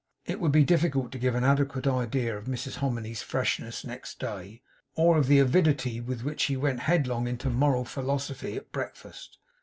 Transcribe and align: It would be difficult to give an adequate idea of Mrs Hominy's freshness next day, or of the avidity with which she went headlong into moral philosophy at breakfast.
It 0.25 0.39
would 0.39 0.51
be 0.51 0.63
difficult 0.63 1.11
to 1.11 1.19
give 1.19 1.35
an 1.35 1.43
adequate 1.43 1.85
idea 1.85 2.35
of 2.35 2.45
Mrs 2.45 2.77
Hominy's 2.77 3.21
freshness 3.21 3.85
next 3.85 4.17
day, 4.17 4.63
or 4.95 5.15
of 5.15 5.27
the 5.27 5.37
avidity 5.37 6.01
with 6.01 6.23
which 6.23 6.41
she 6.41 6.57
went 6.57 6.79
headlong 6.79 7.27
into 7.27 7.51
moral 7.51 7.85
philosophy 7.85 8.55
at 8.57 8.71
breakfast. 8.71 9.37